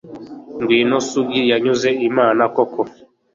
ngwino 0.59 0.97
sugi 1.09 1.41
yanyuze 1.51 1.89
imana 2.09 2.43
koko 2.55 2.81